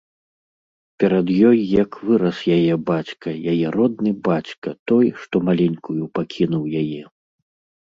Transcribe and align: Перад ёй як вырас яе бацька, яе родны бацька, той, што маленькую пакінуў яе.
Перад 1.01 1.27
ёй 1.49 1.59
як 1.83 1.91
вырас 2.07 2.39
яе 2.57 2.73
бацька, 2.89 3.29
яе 3.53 3.67
родны 3.77 4.11
бацька, 4.29 4.69
той, 4.93 5.05
што 5.27 5.35
маленькую 5.51 6.01
пакінуў 6.19 6.63
яе. 6.83 7.01